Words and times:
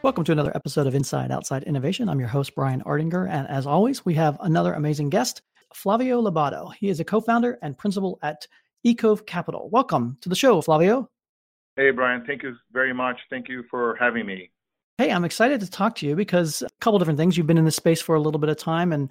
Welcome 0.00 0.22
to 0.24 0.32
another 0.32 0.52
episode 0.54 0.86
of 0.86 0.94
Inside 0.94 1.32
Outside 1.32 1.64
Innovation. 1.64 2.08
I'm 2.08 2.20
your 2.20 2.28
host, 2.28 2.54
Brian 2.54 2.82
Ardinger. 2.82 3.28
And 3.28 3.48
as 3.48 3.66
always, 3.66 4.04
we 4.04 4.14
have 4.14 4.38
another 4.40 4.74
amazing 4.74 5.10
guest, 5.10 5.42
Flavio 5.74 6.22
Lobato. 6.22 6.72
He 6.78 6.88
is 6.88 7.00
a 7.00 7.04
co 7.04 7.20
founder 7.20 7.58
and 7.62 7.76
principal 7.76 8.16
at 8.22 8.46
Ecove 8.86 9.26
Capital. 9.26 9.68
Welcome 9.72 10.16
to 10.20 10.28
the 10.28 10.36
show, 10.36 10.62
Flavio. 10.62 11.10
Hey, 11.74 11.90
Brian. 11.90 12.24
Thank 12.24 12.44
you 12.44 12.54
very 12.72 12.94
much. 12.94 13.18
Thank 13.28 13.48
you 13.48 13.64
for 13.68 13.96
having 13.98 14.24
me. 14.24 14.52
Hey, 14.98 15.10
I'm 15.10 15.24
excited 15.24 15.58
to 15.60 15.70
talk 15.70 15.96
to 15.96 16.06
you 16.06 16.14
because 16.14 16.62
a 16.62 16.68
couple 16.80 17.00
different 17.00 17.18
things. 17.18 17.36
You've 17.36 17.48
been 17.48 17.58
in 17.58 17.64
this 17.64 17.76
space 17.76 18.00
for 18.00 18.14
a 18.14 18.20
little 18.20 18.38
bit 18.38 18.50
of 18.50 18.56
time, 18.56 18.92
and 18.92 19.10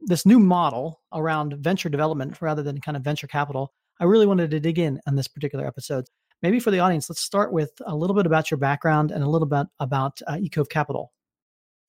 this 0.00 0.24
new 0.24 0.38
model 0.38 1.00
around 1.12 1.54
venture 1.54 1.88
development 1.88 2.40
rather 2.40 2.62
than 2.62 2.80
kind 2.80 2.96
of 2.96 3.02
venture 3.02 3.26
capital, 3.26 3.72
I 3.98 4.04
really 4.04 4.26
wanted 4.26 4.52
to 4.52 4.60
dig 4.60 4.78
in 4.78 5.00
on 5.08 5.16
this 5.16 5.26
particular 5.26 5.66
episode 5.66 6.06
maybe 6.42 6.60
for 6.60 6.70
the 6.70 6.80
audience, 6.80 7.08
let's 7.08 7.20
start 7.20 7.52
with 7.52 7.70
a 7.86 7.94
little 7.94 8.16
bit 8.16 8.26
about 8.26 8.50
your 8.50 8.58
background 8.58 9.10
and 9.10 9.22
a 9.22 9.28
little 9.28 9.48
bit 9.48 9.66
about 9.78 10.20
uh, 10.26 10.34
Ecove 10.34 10.68
Capital. 10.68 11.12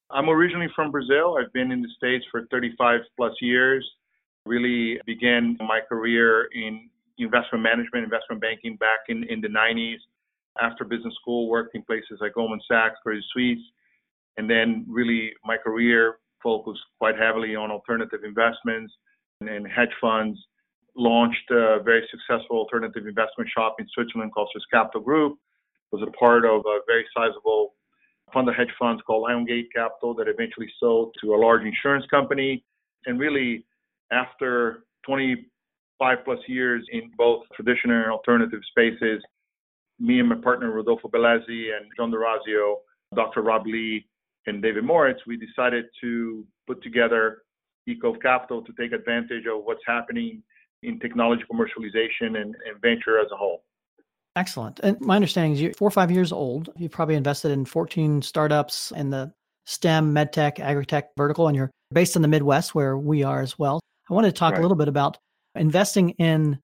I'm 0.10 0.30
originally 0.30 0.68
from 0.76 0.92
Brazil. 0.92 1.38
I've 1.40 1.54
been 1.54 1.72
in 1.72 1.82
the 1.82 1.90
States 1.96 2.26
for 2.32 2.46
35 2.52 3.02
plus 3.16 3.34
years. 3.42 3.88
Really 4.46 5.00
began 5.06 5.58
my 5.60 5.80
career 5.88 6.50
in 6.54 6.90
investment 7.18 7.64
management, 7.64 8.04
investment 8.04 8.42
banking 8.42 8.76
back 8.78 9.00
in, 9.08 9.24
in 9.30 9.40
the 9.42 9.48
90s. 9.48 9.98
After 10.62 10.84
business 10.84 11.14
school, 11.22 11.48
worked 11.48 11.76
in 11.76 11.84
places 11.84 12.18
like 12.20 12.34
Goldman 12.34 12.60
Sachs, 12.68 12.96
Credit 13.04 13.24
Suisse, 13.32 13.64
and 14.36 14.50
then 14.50 14.86
really 14.88 15.32
my 15.46 15.56
career 15.56 16.18
focused 16.44 16.82
quite 16.98 17.16
heavily 17.18 17.56
on 17.56 17.72
alternative 17.72 18.22
investments 18.26 18.92
and, 19.40 19.50
and 19.50 19.66
hedge 19.66 19.94
funds 20.02 20.38
launched 20.96 21.50
a 21.52 21.80
very 21.84 22.08
successful 22.12 22.58
alternative 22.58 23.08
investment 23.08 23.50
shop 23.56 23.76
in 23.80 23.88
Switzerland 23.94 24.34
called 24.34 24.50
Swiss 24.52 24.66
Capital 24.72 25.02
Group. 25.02 25.38
Was 25.92 26.02
a 26.08 26.12
part 26.12 26.46
of 26.46 26.62
a 26.66 26.80
very 26.88 27.06
sizable 27.16 27.74
fund 28.34 28.48
of 28.48 28.56
hedge 28.56 28.72
funds 28.80 29.02
called 29.06 29.28
Liongate 29.28 29.68
Capital 29.76 30.14
that 30.16 30.28
eventually 30.28 30.72
sold 30.80 31.14
to 31.22 31.36
a 31.36 31.38
large 31.38 31.64
insurance 31.64 32.06
company. 32.10 32.64
And 33.06 33.20
really, 33.20 33.66
after 34.12 34.86
25 35.06 36.18
plus 36.24 36.40
years 36.48 36.86
in 36.92 37.12
both 37.18 37.44
traditional 37.56 37.98
and 37.98 38.12
alternative 38.12 38.62
spaces, 38.70 39.22
me 40.00 40.20
and 40.20 40.30
my 40.30 40.36
partner 40.36 40.72
Rodolfo 40.72 41.10
Bellezzi 41.10 41.72
and 41.76 41.92
John 41.98 42.10
D'Orazio, 42.10 42.78
Dr. 43.14 43.42
Rob 43.42 43.66
Lee, 43.66 44.06
and 44.48 44.62
David 44.62 44.84
Moritz, 44.84 45.20
we 45.28 45.38
decided 45.38 45.86
to 46.02 46.46
put 46.68 46.82
together 46.82 47.44
Ecove 47.88 48.22
Capital 48.22 48.64
to 48.64 48.74
take 48.80 48.92
advantage 48.92 49.46
of 49.46 49.64
what's 49.64 49.82
happening 49.86 50.42
in 50.84 51.00
technology 51.00 51.44
commercialization 51.52 52.42
and, 52.42 52.56
and 52.68 52.82
venture 52.82 53.20
as 53.20 53.28
a 53.32 53.36
whole. 53.36 53.64
Excellent. 54.36 54.80
And 54.82 55.00
my 55.02 55.16
understanding 55.16 55.54
is 55.54 55.62
you're 55.62 55.74
four 55.74 55.88
or 55.88 55.92
five 55.92 56.10
years 56.10 56.32
old. 56.32 56.70
You 56.78 56.90
probably 56.90 57.16
invested 57.16 57.52
in 57.52 57.66
14 57.66 58.22
startups 58.22 58.92
in 58.96 59.10
the 59.10 59.34
STEM, 59.66 60.14
medtech, 60.14 60.58
agritech 60.58 61.04
vertical, 61.18 61.48
and 61.48 61.56
you're 61.56 61.72
based 61.94 62.16
in 62.16 62.22
the 62.22 62.28
Midwest 62.28 62.74
where 62.74 62.98
we 62.98 63.24
are 63.24 63.42
as 63.42 63.60
well. 63.60 63.82
I 64.10 64.14
wanted 64.14 64.34
to 64.34 64.40
talk 64.40 64.54
right. 64.54 64.60
a 64.60 64.62
little 64.62 64.78
bit 64.78 64.88
about 64.88 65.18
investing 65.56 66.12
in 66.12 66.60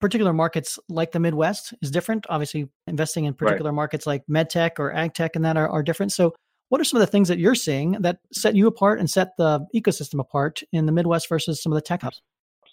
particular 0.00 0.32
markets 0.32 0.78
like 0.88 1.12
the 1.12 1.20
Midwest 1.20 1.74
is 1.82 1.90
different. 1.90 2.26
Obviously, 2.28 2.68
investing 2.86 3.26
in 3.26 3.34
particular 3.34 3.70
right. 3.70 3.76
markets 3.76 4.06
like 4.06 4.22
medtech 4.28 4.72
or 4.78 4.92
agtech 4.92 5.30
and 5.34 5.44
that 5.44 5.56
are, 5.56 5.68
are 5.68 5.82
different. 5.82 6.12
So, 6.12 6.34
what 6.70 6.80
are 6.80 6.84
some 6.84 7.00
of 7.00 7.06
the 7.06 7.10
things 7.10 7.28
that 7.28 7.38
you're 7.38 7.54
seeing 7.54 7.92
that 7.92 8.18
set 8.32 8.54
you 8.54 8.66
apart 8.66 9.00
and 9.00 9.10
set 9.10 9.36
the 9.36 9.66
ecosystem 9.74 10.20
apart 10.20 10.62
in 10.72 10.86
the 10.86 10.92
Midwest 10.92 11.28
versus 11.28 11.62
some 11.62 11.72
of 11.72 11.76
the 11.76 11.82
tech 11.82 12.02
hubs? 12.02 12.22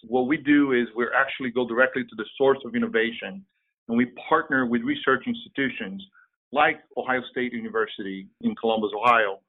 What 0.04 0.26
we 0.26 0.36
do 0.36 0.72
is 0.72 0.86
we 0.96 1.06
actually 1.16 1.50
go 1.50 1.66
directly 1.66 2.04
to 2.04 2.14
the 2.16 2.24
source 2.36 2.58
of 2.64 2.74
innovation 2.74 3.44
and 3.88 3.96
we 3.96 4.06
partner 4.28 4.66
with 4.66 4.82
research 4.82 5.24
institutions 5.26 6.04
like 6.52 6.80
Ohio 6.96 7.20
State 7.30 7.52
University 7.52 8.26
in 8.42 8.54
Columbus, 8.56 8.90
Ohio, 8.96 9.40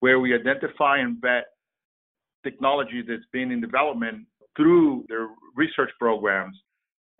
where 0.00 0.18
we 0.20 0.34
identify 0.34 0.98
and 0.98 1.20
vet 1.20 1.44
technology 2.44 3.02
that's 3.06 3.22
been 3.32 3.50
in 3.50 3.60
development 3.60 4.26
through 4.56 5.04
their 5.08 5.28
research 5.56 5.90
programs. 5.98 6.56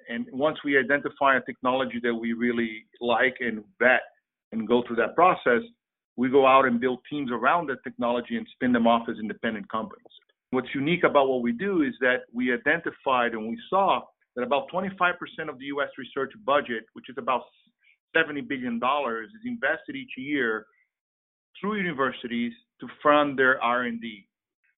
And 0.09 0.27
once 0.33 0.59
we 0.65 0.79
identify 0.79 1.37
a 1.37 1.41
technology 1.43 2.01
that 2.03 2.15
we 2.15 2.33
really 2.33 2.87
like 3.01 3.37
and 3.41 3.63
vet 3.79 4.01
and 4.53 4.67
go 4.67 4.83
through 4.87 4.97
that 4.97 5.15
process, 5.15 5.63
we 6.17 6.29
go 6.29 6.47
out 6.47 6.65
and 6.65 6.81
build 6.81 7.01
teams 7.11 7.31
around 7.31 7.69
that 7.69 7.83
technology 7.85 8.37
and 8.37 8.47
spin 8.55 8.73
them 8.73 8.87
off 8.87 9.09
as 9.09 9.17
independent 9.21 9.71
companies. 9.71 10.05
What's 10.51 10.69
unique 10.75 11.05
about 11.05 11.29
what 11.29 11.43
we 11.43 11.53
do 11.53 11.83
is 11.83 11.95
that 12.01 12.23
we 12.33 12.53
identified 12.53 13.33
and 13.33 13.49
we 13.49 13.59
saw 13.69 14.03
that 14.35 14.43
about 14.43 14.71
25% 14.73 15.13
of 15.49 15.59
the 15.59 15.67
US 15.67 15.89
research 15.99 16.33
budget, 16.45 16.85
which 16.95 17.11
is 17.11 17.17
about 17.19 17.43
$70 18.17 18.49
billion, 18.49 18.77
is 18.77 19.43
invested 19.45 19.97
each 19.97 20.13
year 20.17 20.67
through 21.61 21.77
universities 21.77 22.53
to 22.81 22.89
fund 23.03 23.39
their 23.39 23.63
R&D. 23.63 24.27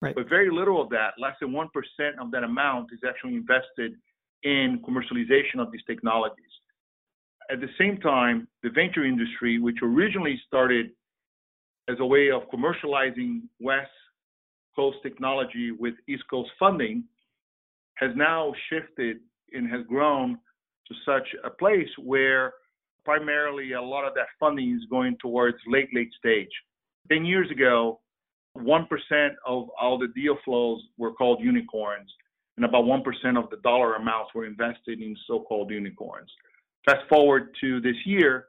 Right. 0.03 0.15
But 0.15 0.29
very 0.29 0.51
little 0.51 0.81
of 0.81 0.89
that, 0.91 1.11
less 1.19 1.35
than 1.41 1.53
1% 1.53 1.67
of 2.21 2.31
that 2.31 2.43
amount 2.43 2.89
is 2.93 3.01
actually 3.07 3.35
invested 3.35 3.93
in 4.43 4.83
commercialization 4.89 5.61
of 5.61 5.71
these 5.71 5.83
technologies. 5.87 6.47
At 7.51 7.61
the 7.61 7.69
same 7.79 7.99
time, 7.99 8.49
the 8.63 8.71
venture 8.71 9.05
industry, 9.05 9.59
which 9.59 9.79
originally 9.83 10.41
started 10.47 10.91
as 11.89 11.97
a 12.01 12.07
way 12.07 12.31
of 12.31 12.43
commercializing 12.53 13.43
West 13.61 13.91
Coast 14.77 14.99
technology 15.03 15.73
with 15.73 15.95
East 16.09 16.25
Coast 16.31 16.51
funding 16.59 17.05
has 17.95 18.11
now 18.17 18.53
shifted 18.69 19.19
and 19.53 19.71
has 19.71 19.85
grown 19.87 20.39
to 20.89 20.95
such 21.05 21.29
a 21.45 21.51
place 21.51 21.89
where 21.99 22.55
primarily 23.05 23.73
a 23.73 23.83
lot 23.83 24.07
of 24.07 24.15
that 24.15 24.27
funding 24.39 24.75
is 24.75 24.85
going 24.91 25.17
towards 25.21 25.57
late, 25.67 25.89
late 25.95 26.11
stage. 26.19 26.51
10 27.11 27.25
years 27.25 27.51
ago, 27.51 28.01
1% 28.57 28.87
of 29.47 29.69
all 29.81 29.99
the 29.99 30.09
deal 30.09 30.37
flows 30.45 30.83
were 30.99 31.13
called 31.13 31.41
unicorns, 31.41 32.11
and 32.57 32.65
about 32.65 32.85
1% 32.85 33.03
of 33.39 33.49
the 33.51 33.57
dollar 33.63 33.95
amounts 33.95 34.35
were 34.35 34.45
invested 34.45 35.01
in 35.01 35.17
so 35.27 35.41
called 35.41 35.71
unicorns. 35.71 36.31
Fast 36.85 37.09
forward 37.09 37.55
to 37.61 37.81
this 37.81 37.97
year, 38.05 38.47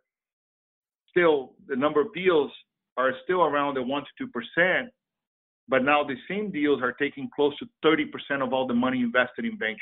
still 1.09 1.53
the 1.67 1.75
number 1.75 2.01
of 2.01 2.13
deals 2.13 2.51
are 2.97 3.13
still 3.23 3.43
around 3.43 3.75
the 3.75 3.83
1 3.83 4.03
to 4.17 4.27
2%, 4.27 4.87
but 5.71 5.85
now 5.85 6.03
the 6.03 6.17
same 6.29 6.51
deals 6.51 6.81
are 6.83 6.91
taking 6.91 7.29
close 7.33 7.57
to 7.59 7.65
30% 7.83 8.43
of 8.43 8.51
all 8.51 8.67
the 8.67 8.73
money 8.73 8.99
invested 8.99 9.45
in 9.45 9.57
venture, 9.57 9.79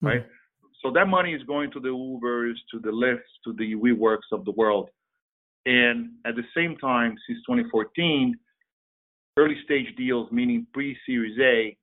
hmm. 0.00 0.06
right? 0.06 0.20
Mm-hmm. 0.20 0.66
So 0.82 0.92
that 0.92 1.08
money 1.08 1.34
is 1.34 1.42
going 1.42 1.72
to 1.72 1.80
the 1.80 1.88
Ubers, 1.88 2.54
to 2.70 2.78
the 2.78 2.90
Lyfts, 2.90 3.32
to 3.44 3.52
the 3.54 3.74
WeWorks 3.74 4.30
of 4.30 4.44
the 4.44 4.52
world. 4.52 4.88
And 5.64 6.10
at 6.24 6.36
the 6.36 6.44
same 6.56 6.76
time, 6.76 7.16
since 7.26 7.40
2014, 7.40 8.38
early 9.36 9.56
stage 9.64 9.88
deals, 9.96 10.30
meaning 10.30 10.64
pre-Series 10.72 11.36
A, 11.40 11.76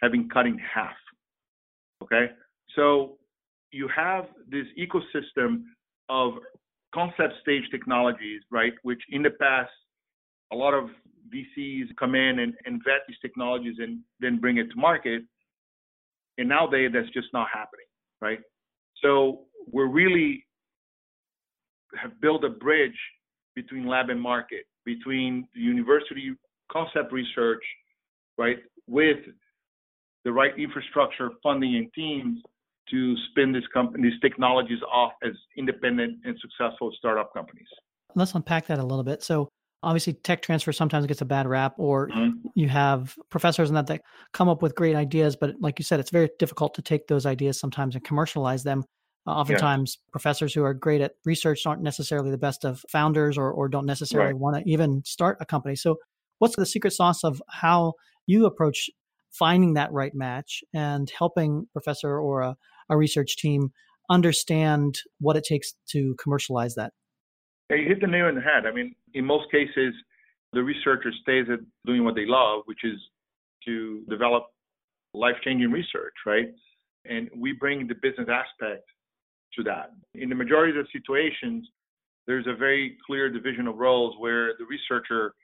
have 0.00 0.12
been 0.12 0.28
cut 0.28 0.46
in 0.46 0.58
half. 0.58 0.94
Okay, 2.02 2.26
so 2.76 3.16
you 3.72 3.88
have 3.88 4.26
this 4.48 4.66
ecosystem 4.78 5.62
of 6.08 6.34
concept 6.94 7.34
stage 7.40 7.64
technologies, 7.72 8.42
right? 8.52 8.74
Which 8.82 9.00
in 9.10 9.22
the 9.22 9.30
past, 9.30 9.72
a 10.52 10.56
lot 10.56 10.74
of 10.74 10.90
VCs 11.32 11.86
come 11.98 12.14
in 12.14 12.40
and, 12.40 12.54
and 12.66 12.80
vet 12.84 13.00
these 13.08 13.16
technologies 13.22 13.76
and 13.78 14.00
then 14.20 14.38
bring 14.38 14.58
it 14.58 14.70
to 14.70 14.76
market. 14.76 15.22
And 16.38 16.48
nowadays, 16.48 16.90
that's 16.92 17.10
just 17.10 17.28
not 17.32 17.48
happening, 17.52 17.86
right? 18.20 18.40
So 19.02 19.42
we're 19.70 19.88
really 19.88 20.44
have 22.00 22.20
built 22.20 22.44
a 22.44 22.48
bridge 22.48 22.98
between 23.54 23.86
lab 23.86 24.10
and 24.10 24.20
market, 24.20 24.64
between 24.84 25.46
university 25.54 26.32
concept 26.70 27.12
research, 27.12 27.62
right, 28.36 28.58
with 28.88 29.18
the 30.24 30.32
right 30.32 30.58
infrastructure, 30.58 31.30
funding, 31.42 31.76
and 31.76 31.92
teams 31.94 32.40
to 32.90 33.14
spin 33.30 33.52
this 33.52 33.64
company, 33.72 34.10
these 34.10 34.20
technologies 34.20 34.80
off 34.92 35.12
as 35.22 35.32
independent 35.56 36.18
and 36.24 36.38
successful 36.40 36.92
startup 36.98 37.32
companies. 37.32 37.66
Let's 38.14 38.34
unpack 38.34 38.66
that 38.66 38.78
a 38.78 38.82
little 38.82 39.04
bit. 39.04 39.22
So 39.22 39.48
obviously 39.84 40.12
tech 40.12 40.42
transfer 40.42 40.72
sometimes 40.72 41.06
gets 41.06 41.20
a 41.20 41.26
bad 41.26 41.46
rap 41.46 41.74
or 41.78 42.08
mm-hmm. 42.08 42.30
you 42.54 42.68
have 42.68 43.14
professors 43.30 43.70
and 43.70 43.76
that 43.76 43.86
that 43.86 44.02
come 44.32 44.48
up 44.48 44.62
with 44.62 44.74
great 44.74 44.96
ideas 44.96 45.36
but 45.36 45.54
like 45.60 45.78
you 45.78 45.84
said 45.84 46.00
it's 46.00 46.10
very 46.10 46.30
difficult 46.38 46.74
to 46.74 46.82
take 46.82 47.06
those 47.06 47.26
ideas 47.26 47.58
sometimes 47.58 47.94
and 47.94 48.04
commercialize 48.04 48.62
them 48.62 48.82
uh, 49.26 49.30
oftentimes 49.30 49.98
yeah. 49.98 50.10
professors 50.10 50.52
who 50.52 50.64
are 50.64 50.74
great 50.74 51.00
at 51.00 51.12
research 51.24 51.66
aren't 51.66 51.82
necessarily 51.82 52.30
the 52.30 52.38
best 52.38 52.64
of 52.64 52.82
founders 52.90 53.38
or, 53.38 53.50
or 53.52 53.68
don't 53.68 53.86
necessarily 53.86 54.32
right. 54.32 54.40
want 54.40 54.56
to 54.56 54.70
even 54.70 55.02
start 55.04 55.36
a 55.40 55.46
company 55.46 55.76
so 55.76 55.96
What's 56.38 56.56
the 56.56 56.66
secret 56.66 56.92
sauce 56.92 57.24
of 57.24 57.40
how 57.48 57.94
you 58.26 58.46
approach 58.46 58.90
finding 59.30 59.74
that 59.74 59.92
right 59.92 60.14
match 60.14 60.62
and 60.72 61.10
helping 61.16 61.66
professor 61.72 62.18
or 62.18 62.40
a, 62.42 62.56
a 62.90 62.96
research 62.96 63.36
team 63.36 63.70
understand 64.10 64.98
what 65.20 65.36
it 65.36 65.44
takes 65.44 65.74
to 65.90 66.14
commercialize 66.22 66.74
that? 66.74 66.92
Yeah, 67.70 67.76
you 67.76 67.88
hit 67.88 68.00
the 68.00 68.06
nail 68.06 68.26
on 68.26 68.34
the 68.34 68.40
head. 68.40 68.66
I 68.66 68.72
mean, 68.72 68.94
in 69.14 69.24
most 69.24 69.50
cases, 69.50 69.94
the 70.52 70.62
researcher 70.62 71.10
stays 71.22 71.46
at 71.52 71.60
doing 71.86 72.04
what 72.04 72.14
they 72.14 72.26
love, 72.26 72.62
which 72.66 72.84
is 72.84 72.98
to 73.64 74.04
develop 74.08 74.44
life-changing 75.14 75.70
research, 75.70 76.14
right? 76.26 76.48
And 77.06 77.30
we 77.36 77.52
bring 77.52 77.86
the 77.86 77.94
business 77.94 78.28
aspect 78.28 78.84
to 79.54 79.62
that. 79.64 79.92
In 80.14 80.28
the 80.28 80.34
majority 80.34 80.78
of 80.78 80.86
situations, 80.92 81.66
there's 82.26 82.46
a 82.46 82.54
very 82.54 82.96
clear 83.06 83.30
division 83.30 83.66
of 83.66 83.76
roles 83.76 84.14
where 84.18 84.54
the 84.58 84.64
researcher 84.64 85.34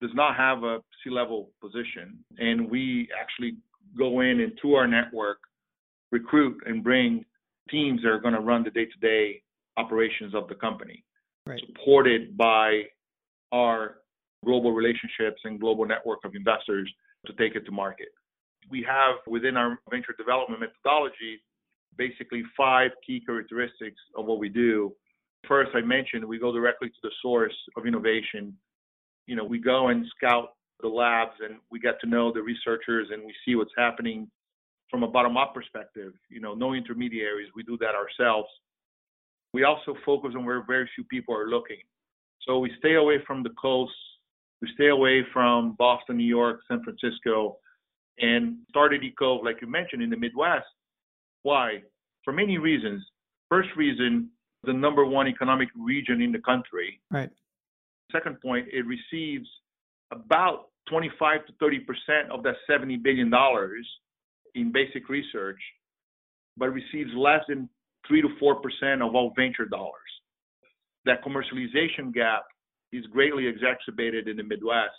does 0.00 0.10
not 0.14 0.36
have 0.36 0.64
a 0.64 0.78
C-level 1.04 1.50
position, 1.60 2.18
and 2.38 2.70
we 2.70 3.08
actually 3.18 3.56
go 3.98 4.20
in 4.20 4.40
and 4.40 4.52
through 4.60 4.74
our 4.74 4.86
network 4.86 5.38
recruit 6.10 6.62
and 6.66 6.82
bring 6.82 7.24
teams 7.70 8.02
that 8.02 8.08
are 8.08 8.20
going 8.20 8.34
to 8.34 8.40
run 8.40 8.64
the 8.64 8.70
day-to-day 8.70 9.42
operations 9.76 10.34
of 10.34 10.48
the 10.48 10.54
company, 10.54 11.04
right. 11.50 11.62
supported 11.66 12.36
by 12.36 12.82
our 13.52 13.96
global 14.44 14.72
relationships 14.72 15.40
and 15.44 15.60
global 15.60 15.86
network 15.86 16.20
of 16.24 16.34
investors 16.34 16.90
to 17.26 17.32
take 17.34 17.54
it 17.54 17.64
to 17.66 17.72
market. 17.72 18.08
We 18.70 18.84
have 18.88 19.16
within 19.26 19.56
our 19.56 19.78
venture 19.90 20.14
development 20.16 20.60
methodology 20.60 21.40
basically 21.96 22.42
five 22.56 22.90
key 23.06 23.20
characteristics 23.24 24.00
of 24.16 24.26
what 24.26 24.38
we 24.38 24.48
do. 24.48 24.92
First, 25.46 25.72
I 25.74 25.80
mentioned 25.80 26.24
we 26.24 26.38
go 26.38 26.52
directly 26.52 26.88
to 26.88 26.94
the 27.02 27.10
source 27.20 27.54
of 27.76 27.86
innovation. 27.86 28.56
You 29.26 29.36
know, 29.36 29.44
we 29.44 29.58
go 29.58 29.88
and 29.88 30.06
scout 30.16 30.50
the 30.80 30.88
labs 30.88 31.34
and 31.40 31.56
we 31.70 31.78
get 31.78 32.00
to 32.00 32.08
know 32.08 32.32
the 32.32 32.42
researchers 32.42 33.08
and 33.12 33.22
we 33.24 33.34
see 33.44 33.54
what's 33.54 33.72
happening 33.76 34.30
from 34.90 35.02
a 35.02 35.08
bottom 35.08 35.36
up 35.36 35.54
perspective. 35.54 36.12
You 36.28 36.40
know, 36.40 36.54
no 36.54 36.74
intermediaries, 36.74 37.48
we 37.54 37.62
do 37.62 37.76
that 37.78 37.94
ourselves. 37.94 38.48
We 39.52 39.64
also 39.64 39.94
focus 40.04 40.32
on 40.36 40.44
where 40.44 40.64
very 40.66 40.88
few 40.94 41.04
people 41.04 41.34
are 41.34 41.48
looking. 41.48 41.78
So 42.46 42.58
we 42.58 42.70
stay 42.78 42.94
away 42.94 43.18
from 43.26 43.42
the 43.42 43.50
coast, 43.60 43.92
we 44.62 44.68
stay 44.74 44.88
away 44.88 45.24
from 45.32 45.74
Boston, 45.78 46.16
New 46.16 46.24
York, 46.24 46.60
San 46.68 46.82
Francisco, 46.82 47.58
and 48.18 48.58
started 48.68 49.02
eCove, 49.02 49.44
like 49.44 49.56
you 49.60 49.66
mentioned, 49.66 50.02
in 50.02 50.10
the 50.10 50.16
Midwest. 50.16 50.66
Why? 51.42 51.82
For 52.24 52.32
many 52.32 52.58
reasons. 52.58 53.04
First 53.48 53.70
reason, 53.76 54.28
the 54.64 54.72
number 54.72 55.04
one 55.04 55.26
economic 55.26 55.68
region 55.76 56.20
in 56.20 56.32
the 56.32 56.38
country. 56.38 57.00
Right. 57.10 57.30
Second 58.12 58.40
point, 58.40 58.66
it 58.72 58.84
receives 58.86 59.48
about 60.12 60.66
25 60.88 61.46
to 61.46 61.52
30 61.60 61.80
percent 61.80 62.30
of 62.30 62.42
that 62.42 62.56
70 62.68 62.96
billion 62.98 63.30
dollars 63.30 63.88
in 64.54 64.72
basic 64.72 65.08
research, 65.08 65.60
but 66.56 66.68
receives 66.70 67.10
less 67.16 67.42
than 67.48 67.68
three 68.06 68.22
to 68.22 68.28
four 68.38 68.56
percent 68.56 69.02
of 69.02 69.14
all 69.14 69.32
venture 69.36 69.66
dollars. 69.66 69.94
That 71.04 71.24
commercialization 71.24 72.12
gap 72.12 72.44
is 72.92 73.04
greatly 73.06 73.46
exacerbated 73.46 74.28
in 74.28 74.36
the 74.36 74.42
Midwest, 74.42 74.94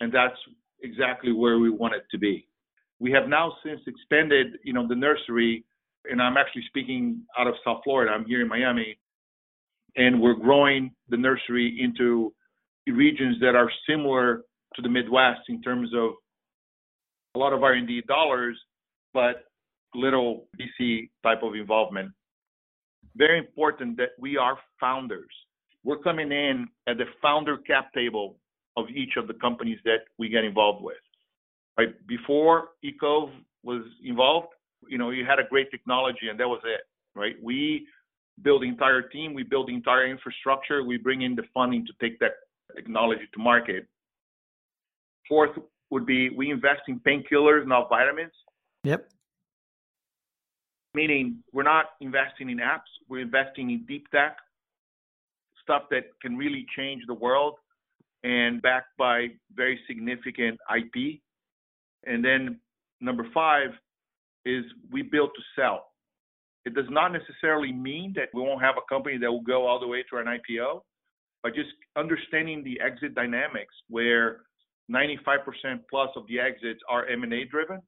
and 0.00 0.12
that's 0.12 0.36
exactly 0.82 1.32
where 1.32 1.58
we 1.58 1.70
want 1.70 1.94
it 1.94 2.04
to 2.10 2.18
be. 2.18 2.46
We 2.98 3.12
have 3.12 3.28
now 3.28 3.52
since 3.64 3.80
expanded, 3.86 4.58
you 4.64 4.72
know, 4.72 4.86
the 4.86 4.94
nursery, 4.94 5.64
and 6.10 6.20
I'm 6.20 6.36
actually 6.36 6.64
speaking 6.68 7.22
out 7.38 7.46
of 7.46 7.54
South 7.64 7.80
Florida. 7.84 8.12
I'm 8.12 8.24
here 8.24 8.42
in 8.42 8.48
Miami, 8.48 8.98
and 9.96 10.20
we're 10.20 10.34
growing 10.34 10.92
the 11.08 11.16
nursery 11.16 11.78
into 11.80 12.32
regions 12.86 13.36
that 13.40 13.54
are 13.54 13.70
similar 13.88 14.42
to 14.74 14.82
the 14.82 14.88
Midwest 14.88 15.40
in 15.48 15.62
terms 15.62 15.90
of 15.94 16.12
a 17.34 17.38
lot 17.38 17.52
of 17.52 17.62
R&D 17.62 18.02
dollars, 18.08 18.58
but 19.14 19.44
little 19.94 20.46
VC 20.58 21.10
type 21.22 21.42
of 21.42 21.54
involvement. 21.54 22.10
Very 23.16 23.38
important 23.38 23.96
that 23.96 24.10
we 24.18 24.36
are 24.36 24.56
founders. 24.78 25.30
We're 25.84 25.98
coming 25.98 26.30
in 26.30 26.68
at 26.86 26.98
the 26.98 27.06
founder 27.20 27.56
cap 27.58 27.92
table 27.92 28.36
of 28.76 28.86
each 28.90 29.16
of 29.16 29.26
the 29.26 29.34
companies 29.34 29.78
that 29.84 30.00
we 30.18 30.28
get 30.28 30.44
involved 30.44 30.82
with. 30.82 30.96
Right 31.78 31.94
before 32.06 32.70
eCove 32.84 33.30
was 33.62 33.82
involved, 34.04 34.48
you 34.88 34.98
know, 34.98 35.10
you 35.10 35.24
had 35.24 35.38
a 35.38 35.48
great 35.48 35.70
technology 35.70 36.28
and 36.28 36.38
that 36.38 36.48
was 36.48 36.60
it. 36.64 36.82
Right? 37.14 37.34
We 37.42 37.86
build 38.42 38.62
the 38.62 38.68
entire 38.68 39.02
team, 39.02 39.34
we 39.34 39.42
build 39.42 39.68
the 39.68 39.74
entire 39.74 40.06
infrastructure, 40.06 40.84
we 40.84 40.96
bring 40.96 41.22
in 41.22 41.34
the 41.34 41.42
funding 41.52 41.86
to 41.86 41.92
take 42.00 42.18
that 42.20 42.32
technology 42.74 43.28
to 43.34 43.40
market. 43.40 43.86
Fourth 45.28 45.56
would 45.90 46.06
be 46.06 46.30
we 46.30 46.50
invest 46.50 46.82
in 46.88 47.00
painkillers, 47.00 47.66
not 47.66 47.88
vitamins. 47.88 48.32
Yep. 48.84 49.08
Meaning 50.94 51.42
we're 51.52 51.62
not 51.62 51.86
investing 52.00 52.50
in 52.50 52.58
apps, 52.58 52.90
we're 53.08 53.20
investing 53.20 53.70
in 53.70 53.84
deep 53.86 54.10
tech, 54.10 54.36
stuff 55.62 55.82
that 55.90 56.04
can 56.20 56.36
really 56.36 56.66
change 56.76 57.02
the 57.06 57.14
world 57.14 57.54
and 58.24 58.60
backed 58.60 58.96
by 58.98 59.28
very 59.54 59.78
significant 59.86 60.58
IP. 60.76 61.20
And 62.04 62.24
then 62.24 62.58
number 63.00 63.26
five 63.32 63.70
is 64.44 64.64
we 64.90 65.02
build 65.02 65.30
to 65.36 65.42
sell. 65.60 65.86
It 66.64 66.74
does 66.74 66.90
not 66.90 67.12
necessarily 67.12 67.72
mean 67.72 68.12
that 68.16 68.28
we 68.34 68.42
won't 68.42 68.62
have 68.62 68.74
a 68.76 68.94
company 68.94 69.16
that 69.18 69.30
will 69.30 69.42
go 69.42 69.66
all 69.66 69.80
the 69.80 69.86
way 69.86 70.04
to 70.10 70.18
an 70.18 70.26
IPO, 70.26 70.82
but 71.42 71.54
just 71.54 71.70
understanding 71.96 72.62
the 72.62 72.80
exit 72.80 73.14
dynamics 73.14 73.74
where 73.88 74.40
95% 74.90 75.38
plus 75.88 76.10
of 76.16 76.26
the 76.26 76.38
exits 76.38 76.80
are 76.88 77.06
M&A 77.06 77.44
driven. 77.44 77.80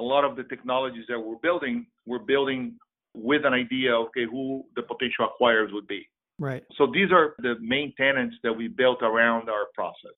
A 0.00 0.02
lot 0.02 0.24
of 0.24 0.34
the 0.36 0.44
technologies 0.44 1.04
that 1.08 1.20
we're 1.20 1.36
building, 1.36 1.86
we're 2.06 2.18
building 2.18 2.76
with 3.14 3.44
an 3.44 3.52
idea, 3.52 3.94
of 3.94 4.06
okay, 4.06 4.24
who 4.24 4.64
the 4.74 4.82
potential 4.82 5.28
acquirers 5.28 5.72
would 5.72 5.86
be. 5.86 6.08
Right. 6.38 6.64
So 6.76 6.90
these 6.92 7.12
are 7.12 7.34
the 7.38 7.56
main 7.60 7.92
tenants 7.96 8.36
that 8.42 8.52
we 8.52 8.66
built 8.66 9.02
around 9.02 9.50
our 9.50 9.66
process. 9.74 10.12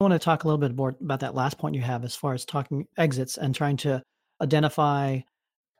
I 0.00 0.04
want 0.04 0.12
to 0.12 0.18
talk 0.18 0.44
a 0.44 0.46
little 0.46 0.58
bit 0.58 0.76
more 0.76 0.94
about 1.00 1.20
that 1.20 1.34
last 1.34 1.58
point 1.58 1.74
you 1.74 1.80
have 1.82 2.04
as 2.04 2.14
far 2.14 2.32
as 2.32 2.44
talking 2.44 2.86
exits 2.96 3.38
and 3.38 3.54
trying 3.54 3.76
to 3.78 4.02
identify 4.40 5.18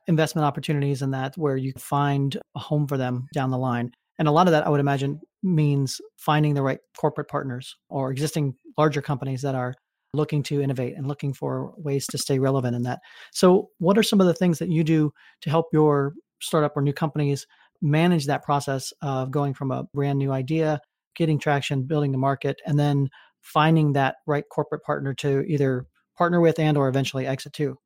investment 0.07 0.45
opportunities 0.45 1.01
and 1.01 1.13
that 1.13 1.37
where 1.37 1.55
you 1.55 1.71
find 1.77 2.37
a 2.55 2.59
home 2.59 2.87
for 2.87 2.97
them 2.97 3.27
down 3.33 3.51
the 3.51 3.57
line. 3.57 3.91
And 4.19 4.27
a 4.27 4.31
lot 4.31 4.47
of 4.47 4.51
that, 4.51 4.65
I 4.65 4.69
would 4.69 4.79
imagine, 4.79 5.19
means 5.41 5.99
finding 6.17 6.53
the 6.53 6.61
right 6.61 6.79
corporate 6.97 7.27
partners 7.29 7.75
or 7.89 8.11
existing 8.11 8.55
larger 8.77 9.01
companies 9.01 9.41
that 9.41 9.55
are 9.55 9.75
looking 10.13 10.43
to 10.43 10.61
innovate 10.61 10.95
and 10.95 11.07
looking 11.07 11.33
for 11.33 11.73
ways 11.77 12.05
to 12.07 12.17
stay 12.17 12.39
relevant 12.39 12.75
in 12.75 12.83
that. 12.83 12.99
So, 13.31 13.69
what 13.79 13.97
are 13.97 14.03
some 14.03 14.21
of 14.21 14.27
the 14.27 14.33
things 14.33 14.59
that 14.59 14.69
you 14.69 14.83
do 14.83 15.11
to 15.41 15.49
help 15.49 15.67
your 15.73 16.13
startup 16.41 16.77
or 16.77 16.81
new 16.81 16.93
companies 16.93 17.47
manage 17.81 18.25
that 18.27 18.43
process 18.43 18.93
of 19.01 19.31
going 19.31 19.53
from 19.53 19.71
a 19.71 19.83
brand 19.93 20.19
new 20.19 20.31
idea, 20.31 20.79
getting 21.15 21.39
traction, 21.39 21.83
building 21.83 22.11
the 22.11 22.17
market, 22.17 22.61
and 22.65 22.79
then 22.79 23.09
finding 23.41 23.93
that 23.93 24.15
right 24.25 24.45
corporate 24.49 24.83
partner 24.83 25.13
to 25.13 25.41
either 25.47 25.85
partner 26.17 26.39
with 26.39 26.59
and 26.59 26.77
or 26.77 26.87
eventually 26.87 27.27
exit 27.27 27.53
to? 27.53 27.77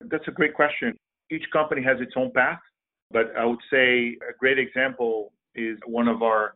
That's 0.00 0.26
a 0.28 0.32
great 0.32 0.54
question. 0.54 0.96
Each 1.30 1.44
company 1.52 1.82
has 1.82 2.00
its 2.00 2.12
own 2.16 2.30
path, 2.32 2.60
but 3.10 3.32
I 3.38 3.44
would 3.44 3.60
say 3.70 4.16
a 4.28 4.36
great 4.38 4.58
example 4.58 5.32
is 5.54 5.78
one 5.86 6.08
of 6.08 6.22
our 6.22 6.54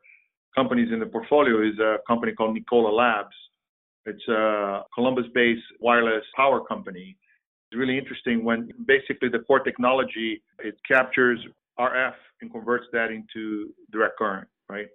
companies 0.54 0.92
in 0.92 0.98
the 0.98 1.06
portfolio 1.06 1.62
is 1.62 1.78
a 1.78 1.98
company 2.06 2.32
called 2.32 2.54
Nikola 2.54 2.90
Labs. 2.90 3.34
It's 4.08 4.26
a 4.28 4.82
Columbus-based 4.94 5.62
wireless 5.80 6.24
power 6.34 6.64
company. 6.64 7.16
It's 7.70 7.78
really 7.78 7.98
interesting 7.98 8.44
when 8.44 8.70
basically 8.86 9.28
the 9.28 9.40
core 9.40 9.60
technology 9.60 10.42
it 10.58 10.76
captures 10.86 11.38
RF 11.78 12.14
and 12.40 12.50
converts 12.50 12.86
that 12.92 13.10
into 13.10 13.74
direct 13.92 14.16
current, 14.16 14.48
right? 14.68 14.88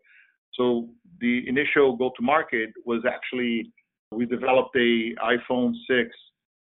So 0.55 0.89
the 1.19 1.47
initial 1.47 1.95
go-to-market 1.95 2.71
was 2.85 3.03
actually 3.07 3.71
we 4.11 4.25
developed 4.25 4.75
a 4.75 5.15
iPhone 5.23 5.73
6 5.87 6.09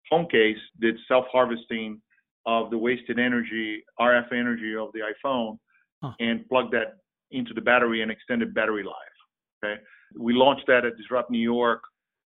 phone 0.10 0.28
case 0.30 0.58
did 0.82 0.96
self-harvesting 1.08 2.02
of 2.46 2.70
the 2.72 2.78
wasted 2.78 3.20
energy, 3.20 3.84
RF 4.00 4.34
energy 4.34 4.76
of 4.76 4.90
the 4.94 5.00
iPhone, 5.00 5.58
huh. 6.02 6.14
and 6.20 6.48
plugged 6.50 6.74
that 6.74 6.98
into 7.32 7.54
the 7.54 7.62
battery 7.62 8.02
and 8.02 8.12
extended 8.12 8.54
battery 8.54 8.84
life. 8.84 9.18
Okay, 9.64 9.82
we 10.18 10.34
launched 10.34 10.66
that 10.68 10.86
at 10.86 10.98
Disrupt 10.98 11.30
New 11.30 11.40
York. 11.40 11.82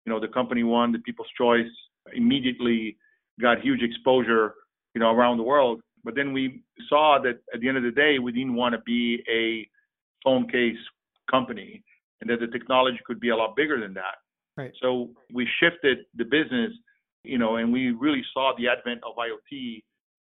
You 0.05 0.13
know, 0.13 0.20
the 0.20 0.27
company 0.27 0.63
won 0.63 0.91
the 0.91 1.00
People's 1.00 1.29
Choice. 1.38 1.72
Immediately 2.13 2.98
got 3.39 3.62
huge 3.62 3.81
exposure, 3.81 4.55
you 4.93 5.01
know, 5.01 5.12
around 5.12 5.38
the 5.38 5.43
world. 5.43 5.81
But 6.03 6.15
then 6.15 6.34
we 6.34 6.63
saw 6.89 7.20
that 7.24 7.39
at 7.53 7.62
the 7.62 7.67
end 7.67 7.77
of 7.77 7.84
the 7.84 7.91
day, 7.91 8.17
we 8.20 8.31
didn't 8.31 8.55
want 8.55 8.74
to 8.74 8.81
be 8.86 9.24
a 9.29 9.70
phone 10.24 10.50
case 10.50 10.77
company, 11.29 11.84
and 12.20 12.29
that 12.29 12.39
the 12.39 12.48
technology 12.48 13.00
could 13.05 13.20
be 13.20 13.29
a 13.29 13.36
lot 13.36 13.55
bigger 13.55 13.79
than 13.79 13.93
that. 13.93 14.15
Right. 14.58 14.72
So 14.81 15.10
we 15.34 15.48
shifted 15.60 16.00
the 16.15 16.25
business, 16.25 16.72
you 17.24 17.38
know, 17.38 17.58
and 17.58 17.72
we 17.72 17.91
really 17.91 18.24
saw 18.34 18.53
the 18.58 18.67
advent 18.67 19.01
of 19.03 19.15
IoT, 19.15 19.84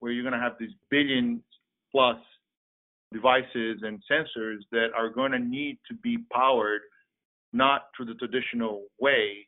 where 0.01 0.13
you're 0.13 0.25
going 0.25 0.35
to 0.35 0.41
have 0.41 0.55
these 0.59 0.75
billion 0.91 1.43
plus 1.91 2.17
devices 3.13 3.83
and 3.83 4.03
sensors 4.11 4.59
that 4.73 4.89
are 4.97 5.09
going 5.09 5.33
to 5.33 5.39
need 5.39 5.79
to 5.89 5.95
be 5.95 6.19
powered 6.33 6.81
not 7.53 7.83
through 7.95 8.07
the 8.07 8.15
traditional 8.15 8.85
way, 8.99 9.47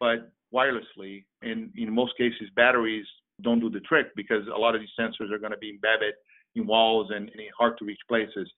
but 0.00 0.30
wirelessly. 0.52 1.24
And 1.42 1.70
in 1.76 1.92
most 1.94 2.16
cases, 2.16 2.48
batteries 2.54 3.06
don't 3.42 3.60
do 3.60 3.70
the 3.70 3.80
trick 3.80 4.06
because 4.16 4.46
a 4.46 4.58
lot 4.58 4.74
of 4.74 4.80
these 4.80 4.90
sensors 4.98 5.32
are 5.32 5.38
going 5.38 5.52
to 5.52 5.58
be 5.58 5.70
embedded 5.70 6.14
in 6.54 6.66
walls 6.66 7.10
and 7.14 7.28
in 7.30 7.40
hard 7.58 7.76
to 7.78 7.84
reach 7.84 7.98
places. 8.08 8.50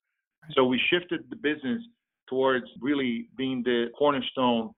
So 0.53 0.65
we 0.65 0.81
shifted 0.91 1.25
the 1.31 1.37
business 1.37 1.83
towards 2.29 2.67
really 2.81 3.29
being 3.37 3.63
the 3.63 3.87
cornerstone 3.99 4.71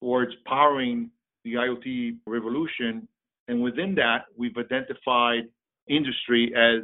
towards 0.00 0.32
powering 0.46 1.10
the 1.44 1.54
IoT 1.54 2.16
revolution. 2.26 3.06
And 3.48 3.62
within 3.62 3.94
that, 3.96 4.24
we've 4.36 4.56
identified 4.56 5.44
industry 5.88 6.52
as 6.56 6.82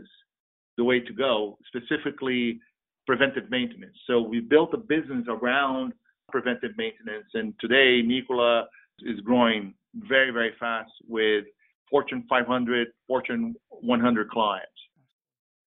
the 0.76 0.84
way 0.84 1.00
to 1.00 1.12
go, 1.12 1.58
specifically 1.66 2.60
preventive 3.06 3.50
maintenance. 3.50 3.96
So 4.06 4.20
we 4.20 4.40
built 4.40 4.74
a 4.74 4.76
business 4.76 5.24
around 5.28 5.92
preventive 6.30 6.72
maintenance. 6.76 7.26
And 7.34 7.54
today, 7.60 8.02
Nikola 8.02 8.66
is 9.00 9.20
growing 9.20 9.74
very, 9.94 10.30
very 10.30 10.52
fast 10.58 10.90
with 11.06 11.44
Fortune 11.90 12.24
500, 12.28 12.88
Fortune 13.06 13.54
100 13.70 14.30
clients. 14.30 14.68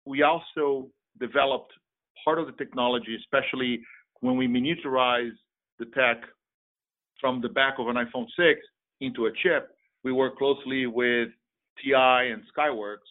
We 0.06 0.24
also 0.24 0.90
developed 1.20 1.74
part 2.24 2.40
of 2.40 2.46
the 2.48 2.54
technology, 2.54 3.16
especially 3.16 3.82
when 4.22 4.38
we 4.38 4.48
miniaturize 4.48 5.32
the 5.80 5.86
tech 5.94 6.18
from 7.20 7.42
the 7.42 7.50
back 7.50 7.76
of 7.80 7.88
an 7.88 7.96
iPhone 7.96 8.28
6 8.38 8.60
into 9.02 9.26
a 9.26 9.32
chip. 9.44 9.70
We 10.04 10.12
work 10.12 10.38
closely 10.38 10.86
with 10.86 11.30
TI 11.84 12.32
and 12.32 12.42
Skyworks. 12.56 13.10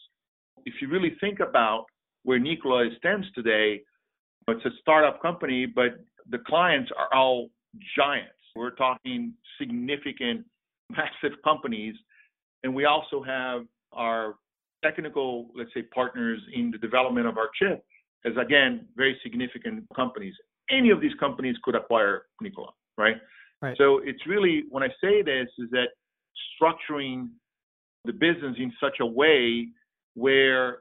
If 0.64 0.74
you 0.80 0.88
really 0.88 1.16
think 1.20 1.40
about 1.40 1.86
where 2.22 2.38
Nikola 2.38 2.88
stands 2.98 3.26
today, 3.34 3.82
it's 4.48 4.64
a 4.64 4.70
startup 4.80 5.20
company, 5.20 5.66
but 5.66 5.98
the 6.30 6.38
clients 6.38 6.90
are 6.96 7.12
all 7.16 7.50
giants. 7.96 8.32
We're 8.56 8.70
talking 8.70 9.34
significant, 9.58 10.44
massive 10.90 11.36
companies. 11.42 11.94
And 12.62 12.74
we 12.74 12.84
also 12.84 13.22
have 13.22 13.62
our 13.92 14.36
technical, 14.82 15.50
let's 15.54 15.70
say, 15.74 15.82
partners 15.82 16.40
in 16.52 16.70
the 16.70 16.78
development 16.78 17.26
of 17.26 17.36
our 17.36 17.48
chip 17.60 17.84
as, 18.24 18.32
again, 18.40 18.86
very 18.96 19.18
significant 19.22 19.84
companies. 19.94 20.34
Any 20.70 20.90
of 20.90 21.00
these 21.00 21.14
companies 21.20 21.56
could 21.62 21.74
acquire 21.74 22.26
Nikola, 22.40 22.70
right? 22.96 23.16
Right. 23.60 23.76
So 23.76 24.00
it's 24.04 24.26
really, 24.26 24.64
when 24.70 24.82
I 24.82 24.88
say 25.02 25.22
this, 25.22 25.48
is 25.58 25.68
that 25.70 25.88
structuring 26.60 27.28
the 28.04 28.12
business 28.12 28.56
in 28.58 28.72
such 28.80 28.96
a 29.00 29.06
way 29.06 29.68
where 30.14 30.78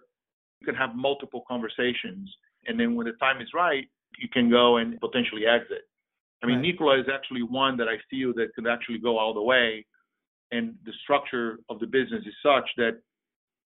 you 0.60 0.66
can 0.66 0.76
have 0.76 0.96
multiple 0.96 1.44
conversations. 1.48 2.34
And 2.66 2.80
then 2.80 2.96
when 2.96 3.06
the 3.06 3.14
time 3.14 3.42
is 3.42 3.48
right, 3.54 3.86
you 4.20 4.30
can 4.30 4.50
go 4.50 4.78
and 4.78 5.00
potentially 5.00 5.46
exit. 5.46 5.84
I 6.44 6.48
mean, 6.48 6.58
Right. 6.58 6.66
Nikola 6.72 7.00
is 7.00 7.06
actually 7.14 7.44
one 7.44 7.78
that 7.78 7.88
I 7.88 7.98
feel 8.10 8.34
that 8.34 8.54
could 8.54 8.68
actually 8.68 9.00
go 9.00 9.18
all 9.18 9.34
the 9.34 9.42
way. 9.42 9.86
And 10.52 10.76
the 10.86 10.92
structure 11.04 11.60
of 11.70 11.80
the 11.80 11.88
business 11.88 12.24
is 12.26 12.34
such 12.44 12.70
that 12.78 13.00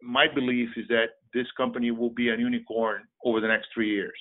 my 0.02 0.28
belief 0.34 0.70
is 0.78 0.88
that 0.90 1.08
this 1.34 1.48
company 1.58 1.92
will 1.92 2.12
be 2.12 2.30
a 2.30 2.38
unicorn 2.38 3.04
over 3.26 3.42
the 3.42 3.48
next 3.48 3.70
three 3.74 3.90
years. 3.90 4.18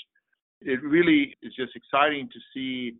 It 0.62 0.82
really 0.82 1.36
is 1.42 1.54
just 1.54 1.76
exciting 1.76 2.28
to 2.32 2.40
see 2.54 2.96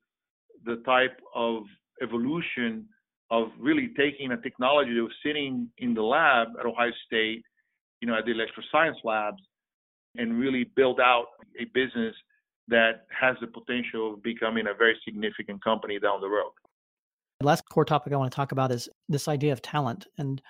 the 0.65 0.77
type 0.85 1.19
of 1.35 1.63
evolution 2.03 2.87
of 3.31 3.49
really 3.59 3.91
taking 3.97 4.33
a 4.33 4.37
technology 4.37 4.95
that 4.95 5.03
was 5.03 5.13
sitting 5.25 5.69
in 5.79 5.95
the 5.95 6.03
lab 6.03 6.49
at 6.61 6.67
Ohio 6.67 6.93
State, 7.07 7.43
you 8.01 8.07
know, 8.07 8.17
at 8.17 8.25
the 8.25 8.33
electro 8.33 8.63
science 8.71 8.99
labs, 9.05 9.43
and 10.17 10.39
really 10.39 10.65
build 10.77 11.01
out 11.01 11.27
a 11.61 11.65
business 11.75 12.15
that 12.69 13.07
has 13.19 13.37
the 13.41 13.47
potential 13.47 14.15
of 14.15 14.23
becoming 14.23 14.67
a 14.67 14.75
very 14.75 14.99
significant 15.05 15.63
company 15.63 15.99
down 15.99 16.21
the 16.21 16.29
road. 16.29 16.53
The 17.41 17.47
last 17.47 17.63
core 17.71 17.85
topic 17.85 18.13
I 18.13 18.17
want 18.17 18.31
to 18.31 18.37
talk 18.37 18.53
about 18.53 18.73
is 18.73 18.89
this 19.09 19.29
idea 19.29 19.53
of 19.53 19.63
talent. 19.63 20.07
And 20.19 20.41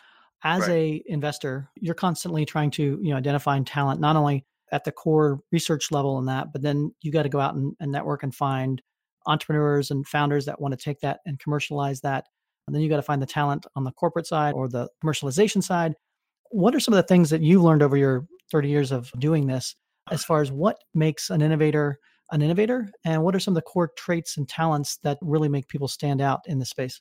as 0.45 0.63
Right. 0.63 0.71
a 0.71 1.03
investor, 1.07 1.69
you're 1.75 1.95
constantly 1.95 2.45
trying 2.45 2.71
to, 2.73 2.99
you 3.03 3.11
know, 3.11 3.17
identify 3.17 3.59
talent, 3.61 4.01
not 4.01 4.17
only 4.17 4.45
at 4.73 4.85
the 4.85 4.93
core 4.93 5.41
research 5.53 5.91
level 5.91 6.19
and 6.19 6.29
that, 6.29 6.53
but 6.53 6.63
then 6.63 6.95
you 7.03 7.13
got 7.13 7.25
to 7.25 7.29
go 7.29 7.41
out 7.41 7.55
and, 7.55 7.75
and 7.81 7.91
network 7.91 8.23
and 8.23 8.35
find 8.35 8.83
entrepreneurs 9.27 9.91
and 9.91 10.07
founders 10.07 10.45
that 10.47 10.61
want 10.61 10.79
to 10.79 10.83
take 10.83 11.01
that 11.01 11.21
and 11.27 11.39
commercialize 11.39 12.01
that. 12.01 12.25
And 12.67 12.75
then 12.75 12.83
you 12.83 12.89
got 12.89 12.97
to 12.97 13.03
find 13.03 13.23
the 13.23 13.27
talent 13.27 13.67
on 13.77 13.85
the 13.85 13.93
corporate 13.93 14.27
side 14.27 14.55
or 14.55 14.69
the 14.69 14.89
commercialization 15.05 15.63
side. 15.63 15.95
What 16.51 16.75
are 16.75 16.81
some 16.81 16.95
of 16.95 16.97
the 16.97 17.07
things 17.07 17.31
that 17.31 17.43
you've 17.43 17.63
learned 17.63 17.83
over 17.83 17.97
your 17.97 18.27
30 18.51 18.69
years 18.69 18.93
of 18.93 19.11
doing 19.19 19.47
this 19.47 19.75
as 20.11 20.25
far 20.25 20.41
as 20.41 20.53
what 20.53 20.79
makes 20.95 21.31
an 21.31 21.43
innovator 21.43 21.99
an 22.33 22.43
innovator 22.43 22.91
and 23.05 23.23
what 23.23 23.37
are 23.37 23.41
some 23.41 23.53
of 23.53 23.57
the 23.57 23.63
core 23.63 23.93
traits 23.97 24.37
and 24.37 24.49
talents 24.49 24.99
that 25.05 25.19
really 25.23 25.49
make 25.49 25.69
people 25.69 25.87
stand 25.87 26.21
out 26.21 26.41
in 26.47 26.59
this 26.59 26.71
space? 26.71 27.01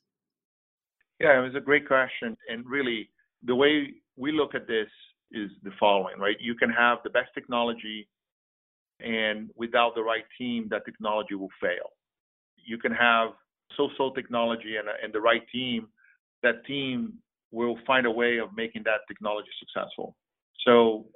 Yeah, 1.19 1.39
it 1.39 1.41
was 1.41 1.55
a 1.55 1.61
great 1.61 1.87
question. 1.87 2.37
And 2.49 2.63
really, 2.65 3.09
the 3.43 3.55
way 3.55 3.93
we 4.17 4.31
look 4.31 4.53
at 4.53 4.67
this 4.67 4.87
is 5.31 5.49
the 5.63 5.71
following, 5.79 6.19
right? 6.19 6.35
You 6.39 6.55
can 6.55 6.69
have 6.69 6.99
the 7.03 7.09
best 7.09 7.29
technology, 7.33 8.07
and 8.99 9.49
without 9.55 9.95
the 9.95 10.03
right 10.03 10.25
team, 10.37 10.67
that 10.69 10.85
technology 10.85 11.35
will 11.35 11.49
fail. 11.61 11.89
You 12.57 12.77
can 12.77 12.91
have 12.91 13.29
so-so 13.75 14.11
technology 14.11 14.75
and, 14.77 14.87
and 15.03 15.13
the 15.13 15.21
right 15.21 15.41
team, 15.51 15.87
that 16.43 16.65
team 16.65 17.13
will 17.51 17.77
find 17.87 18.05
a 18.05 18.11
way 18.11 18.37
of 18.37 18.49
making 18.55 18.83
that 18.83 18.99
technology 19.07 19.49
successful. 19.59 20.15
So 20.65 21.07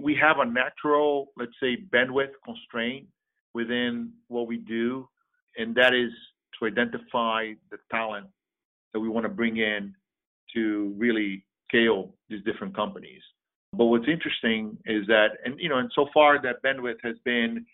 we 0.00 0.14
have 0.20 0.38
a 0.38 0.44
natural, 0.44 1.28
let's 1.36 1.52
say, 1.60 1.76
bandwidth 1.76 2.32
constraint 2.44 3.06
within 3.54 4.12
what 4.28 4.46
we 4.46 4.58
do, 4.58 5.08
and 5.56 5.74
that 5.74 5.94
is 5.94 6.10
to 6.58 6.66
identify 6.66 7.52
the 7.70 7.78
talent 7.90 8.26
that 8.92 9.00
we 9.00 9.08
want 9.08 9.24
to 9.24 9.30
bring 9.30 9.56
in 9.56 9.94
to 10.54 10.94
really 10.96 11.44
scale 11.68 12.14
these 12.28 12.42
different 12.44 12.74
companies. 12.74 13.22
But 13.72 13.86
what's 13.86 14.08
interesting 14.08 14.76
is 14.86 15.06
that, 15.06 15.28
and 15.44 15.58
you 15.58 15.68
know, 15.68 15.78
and 15.78 15.90
so 15.94 16.08
far 16.14 16.40
that 16.42 16.62
bandwidth 16.64 16.98
has 17.02 17.16
been 17.24 17.64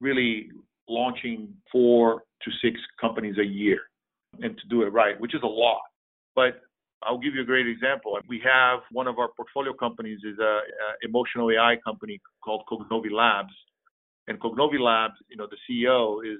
really 0.00 0.50
launching 0.88 1.52
four 1.72 2.24
to 2.42 2.50
six 2.62 2.78
companies 3.00 3.36
a 3.38 3.44
year, 3.44 3.80
and 4.40 4.56
to 4.56 4.68
do 4.68 4.82
it 4.82 4.92
right, 4.92 5.18
which 5.20 5.34
is 5.34 5.42
a 5.42 5.46
lot. 5.46 5.80
But 6.34 6.60
I'll 7.06 7.18
give 7.18 7.34
you 7.34 7.42
a 7.42 7.44
great 7.44 7.66
example. 7.66 8.18
We 8.28 8.40
have 8.44 8.80
one 8.90 9.06
of 9.06 9.18
our 9.18 9.28
portfolio 9.36 9.72
companies 9.72 10.20
is 10.24 10.38
a, 10.38 10.42
a 10.42 10.60
emotional 11.02 11.50
AI 11.50 11.76
company 11.84 12.20
called 12.42 12.62
Cognovi 12.70 13.10
Labs, 13.10 13.52
and 14.28 14.40
Cognovi 14.40 14.80
Labs, 14.80 15.14
you 15.28 15.36
know, 15.36 15.46
the 15.46 15.56
CEO 15.68 16.24
is, 16.24 16.38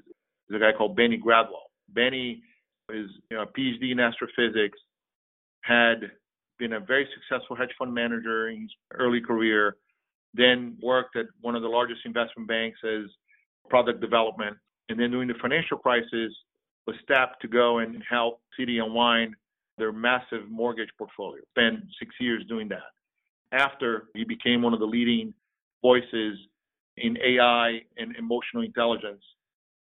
is 0.49 0.55
a 0.55 0.59
guy 0.59 0.71
called 0.75 0.95
Benny 0.95 1.17
Gradwell. 1.17 1.69
Benny 1.89 2.41
is 2.89 3.09
you 3.29 3.37
know, 3.37 3.43
a 3.43 3.47
PhD 3.47 3.91
in 3.91 3.99
astrophysics, 3.99 4.77
had 5.61 6.11
been 6.57 6.73
a 6.73 6.79
very 6.79 7.07
successful 7.13 7.55
hedge 7.55 7.71
fund 7.77 7.93
manager 7.93 8.49
in 8.49 8.61
his 8.61 8.71
early 8.93 9.21
career, 9.21 9.77
then 10.33 10.77
worked 10.81 11.15
at 11.15 11.25
one 11.41 11.55
of 11.55 11.61
the 11.61 11.67
largest 11.67 12.01
investment 12.05 12.47
banks 12.47 12.79
as 12.83 13.05
product 13.69 14.01
development, 14.01 14.55
and 14.89 14.99
then 14.99 15.11
during 15.11 15.27
the 15.27 15.33
financial 15.41 15.77
crisis 15.77 16.31
was 16.87 16.95
tapped 17.07 17.41
to 17.41 17.47
go 17.47 17.79
and 17.79 18.03
help 18.09 18.41
Citi 18.59 18.83
unwind 18.83 19.35
their 19.77 19.91
massive 19.91 20.49
mortgage 20.49 20.89
portfolio. 20.97 21.41
Spent 21.51 21.83
six 21.99 22.15
years 22.19 22.43
doing 22.47 22.69
that. 22.69 22.91
After 23.51 24.07
he 24.13 24.23
became 24.23 24.61
one 24.61 24.73
of 24.73 24.79
the 24.79 24.85
leading 24.85 25.33
voices 25.81 26.37
in 26.97 27.17
AI 27.17 27.81
and 27.97 28.15
emotional 28.15 28.63
intelligence, 28.63 29.21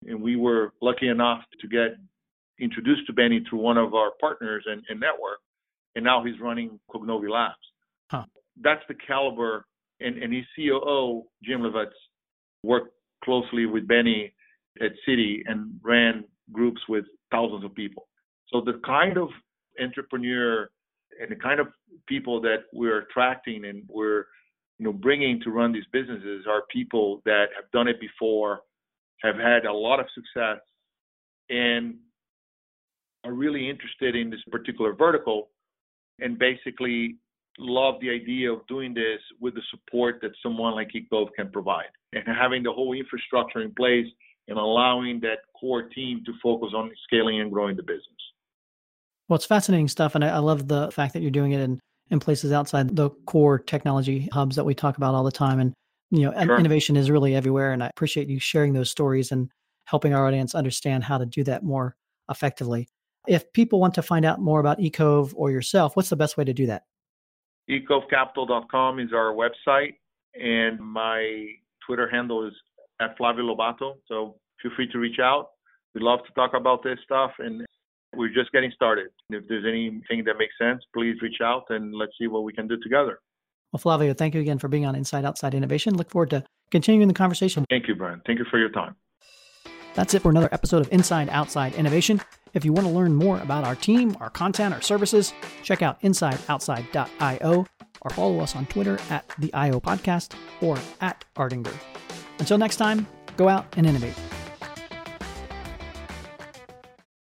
and 0.05 0.21
we 0.21 0.35
were 0.35 0.73
lucky 0.81 1.07
enough 1.07 1.41
to 1.61 1.67
get 1.67 1.97
introduced 2.59 3.05
to 3.07 3.13
Benny 3.13 3.43
through 3.49 3.59
one 3.59 3.77
of 3.77 3.93
our 3.93 4.11
partners 4.19 4.63
and, 4.67 4.83
and 4.89 4.99
network, 4.99 5.39
and 5.95 6.03
now 6.03 6.23
he's 6.23 6.39
running 6.39 6.79
Cognovi 6.91 7.29
Labs. 7.29 7.55
Huh. 8.11 8.23
That's 8.61 8.81
the 8.87 8.95
caliber, 8.95 9.65
and, 9.99 10.21
and 10.21 10.33
his 10.33 10.45
COO, 10.55 11.23
Jim 11.43 11.61
Levitz, 11.61 11.91
worked 12.63 12.93
closely 13.23 13.65
with 13.65 13.87
Benny 13.87 14.33
at 14.81 14.91
Citi 15.07 15.41
and 15.45 15.79
ran 15.83 16.23
groups 16.51 16.81
with 16.87 17.05
thousands 17.31 17.63
of 17.63 17.73
people. 17.75 18.07
So 18.49 18.61
the 18.61 18.79
kind 18.85 19.17
of 19.17 19.29
entrepreneur 19.81 20.69
and 21.21 21.31
the 21.31 21.35
kind 21.35 21.59
of 21.59 21.67
people 22.07 22.41
that 22.41 22.63
we're 22.73 22.99
attracting 22.99 23.65
and 23.65 23.83
we're 23.87 24.25
you 24.79 24.85
know 24.85 24.93
bringing 24.93 25.41
to 25.41 25.49
run 25.49 25.71
these 25.71 25.85
businesses 25.91 26.45
are 26.47 26.63
people 26.71 27.21
that 27.25 27.45
have 27.55 27.69
done 27.71 27.87
it 27.87 27.99
before, 27.99 28.61
have 29.21 29.35
had 29.35 29.65
a 29.65 29.73
lot 29.73 29.99
of 29.99 30.05
success, 30.13 30.59
and 31.49 31.95
are 33.23 33.33
really 33.33 33.69
interested 33.69 34.15
in 34.15 34.29
this 34.29 34.41
particular 34.51 34.93
vertical, 34.93 35.49
and 36.19 36.37
basically 36.37 37.15
love 37.59 37.95
the 38.01 38.09
idea 38.09 38.51
of 38.51 38.65
doing 38.67 38.93
this 38.93 39.19
with 39.41 39.55
the 39.55 39.61
support 39.71 40.19
that 40.21 40.31
someone 40.43 40.75
like 40.75 40.89
eCove 40.95 41.27
can 41.35 41.49
provide, 41.51 41.91
and 42.13 42.23
having 42.27 42.61
the 42.61 42.71
whole 42.71 42.93
infrastructure 42.93 43.61
in 43.61 43.73
place 43.73 44.05
and 44.47 44.57
allowing 44.57 45.19
that 45.21 45.39
core 45.59 45.83
team 45.89 46.23
to 46.25 46.31
focus 46.41 46.69
on 46.75 46.91
scaling 47.05 47.41
and 47.41 47.51
growing 47.51 47.75
the 47.75 47.83
business. 47.83 48.16
Well, 49.27 49.35
it's 49.35 49.45
fascinating 49.45 49.87
stuff, 49.87 50.15
and 50.15 50.23
I, 50.23 50.29
I 50.29 50.37
love 50.37 50.67
the 50.67 50.91
fact 50.91 51.13
that 51.13 51.21
you're 51.21 51.31
doing 51.31 51.51
it 51.51 51.59
in 51.59 51.79
in 52.09 52.19
places 52.19 52.51
outside 52.51 52.95
the 52.95 53.09
core 53.25 53.59
technology 53.59 54.29
hubs 54.31 54.55
that 54.55 54.63
we 54.63 54.73
talk 54.73 54.95
about 54.97 55.13
all 55.13 55.23
the 55.23 55.31
time. 55.31 55.59
And 55.59 55.73
you 56.09 56.21
know, 56.21 56.31
Sure. 56.41 56.57
innovation 56.57 56.95
is 56.95 57.11
really 57.11 57.35
everywhere. 57.35 57.73
And 57.73 57.83
I 57.83 57.87
appreciate 57.87 58.29
you 58.29 58.39
sharing 58.39 58.71
those 58.71 58.89
stories 58.89 59.31
and 59.33 59.51
helping 59.85 60.13
our 60.13 60.25
audience 60.25 60.55
understand 60.55 61.03
how 61.03 61.17
to 61.17 61.25
do 61.25 61.43
that 61.43 61.63
more 61.63 61.97
effectively. 62.29 62.87
If 63.27 63.51
people 63.51 63.81
want 63.81 63.93
to 63.95 64.01
find 64.01 64.23
out 64.23 64.39
more 64.39 64.61
about 64.61 64.79
eCove 64.79 65.33
or 65.35 65.51
yourself, 65.51 65.97
what's 65.97 66.09
the 66.09 66.15
best 66.15 66.37
way 66.37 66.45
to 66.45 66.53
do 66.53 66.65
that? 66.67 66.83
ecovecapital.com 67.69 68.99
is 68.99 69.11
our 69.13 69.33
website, 69.33 69.95
and 70.41 70.79
my 70.79 71.47
Twitter 71.85 72.09
handle 72.09 72.47
is 72.47 72.53
at 73.01 73.17
Flavio 73.17 73.53
Lobato. 73.53 73.95
So 74.07 74.37
feel 74.61 74.71
free 74.77 74.87
to 74.93 74.99
reach 74.99 75.19
out. 75.19 75.49
We'd 75.93 76.03
love 76.03 76.19
to 76.25 76.33
talk 76.33 76.53
about 76.53 76.83
this 76.83 76.99
stuff, 77.03 77.31
and 77.39 77.65
we're 78.17 78.33
just 78.33 78.51
getting 78.51 78.71
started. 78.71 79.07
If 79.29 79.47
there's 79.47 79.65
anything 79.65 80.23
that 80.25 80.37
makes 80.37 80.53
sense, 80.59 80.83
please 80.93 81.21
reach 81.21 81.41
out 81.41 81.65
and 81.69 81.93
let's 81.93 82.13
see 82.19 82.27
what 82.27 82.43
we 82.43 82.53
can 82.53 82.67
do 82.67 82.77
together. 82.79 83.19
Well, 83.71 83.79
Flavio, 83.79 84.13
thank 84.13 84.33
you 84.33 84.41
again 84.41 84.59
for 84.59 84.67
being 84.67 84.85
on 84.85 84.95
Inside 84.95 85.25
Outside 85.25 85.53
Innovation. 85.53 85.95
Look 85.95 86.09
forward 86.09 86.29
to 86.31 86.43
continuing 86.71 87.07
the 87.07 87.13
conversation. 87.13 87.65
Thank 87.69 87.87
you, 87.87 87.95
Brian. 87.95 88.21
Thank 88.25 88.39
you 88.39 88.45
for 88.49 88.57
your 88.57 88.69
time. 88.69 88.95
That's 89.93 90.13
it 90.13 90.21
for 90.21 90.29
another 90.29 90.49
episode 90.51 90.81
of 90.81 90.93
Inside 90.93 91.29
Outside 91.29 91.73
Innovation. 91.75 92.21
If 92.53 92.63
you 92.63 92.71
want 92.71 92.87
to 92.87 92.93
learn 92.93 93.13
more 93.15 93.39
about 93.39 93.65
our 93.65 93.75
team, 93.75 94.15
our 94.19 94.29
content, 94.29 94.73
our 94.73 94.81
services, 94.81 95.33
check 95.63 95.81
out 95.81 96.01
insideoutside.io 96.01 97.65
or 98.01 98.09
follow 98.11 98.39
us 98.39 98.55
on 98.55 98.65
Twitter 98.67 98.99
at 99.09 99.27
the 99.39 99.53
IO 99.53 99.79
Podcast 99.79 100.35
or 100.61 100.77
at 101.01 101.25
Ardinger. 101.35 101.73
Until 102.39 102.57
next 102.57 102.77
time, 102.77 103.07
go 103.37 103.49
out 103.49 103.65
and 103.75 103.85
innovate. 103.85 104.15